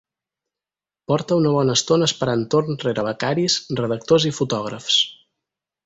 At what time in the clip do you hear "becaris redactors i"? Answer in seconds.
3.11-4.37